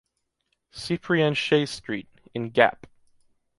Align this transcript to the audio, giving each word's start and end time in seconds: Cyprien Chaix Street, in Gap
Cyprien 0.71 1.35
Chaix 1.35 1.67
Street, 1.69 2.07
in 2.33 2.49
Gap 2.49 2.87